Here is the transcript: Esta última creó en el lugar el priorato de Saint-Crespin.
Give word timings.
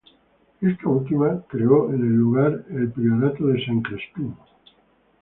Esta 0.61 0.87
última 0.89 1.43
creó 1.47 1.89
en 1.93 1.99
el 2.01 2.15
lugar 2.15 2.65
el 2.71 2.89
priorato 2.91 3.45
de 3.45 3.63
Saint-Crespin. 3.63 4.33